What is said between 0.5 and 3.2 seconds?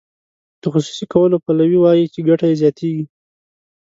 د خصوصي کولو پلوي وایي چې ګټه یې زیاتیږي.